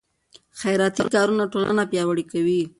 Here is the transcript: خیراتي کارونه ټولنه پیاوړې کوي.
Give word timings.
خیراتي 0.59 1.03
کارونه 1.15 1.43
ټولنه 1.53 1.83
پیاوړې 1.91 2.23
کوي. 2.31 2.61